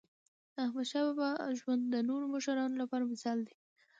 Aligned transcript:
داحمدشاه 0.57 1.05
بابا 1.19 1.29
ژوند 1.59 1.83
د 1.93 1.95
نورو 2.09 2.25
مشرانو 2.35 2.75
لپاره 2.81 3.03
مثال 3.13 3.37
دی. 3.47 3.55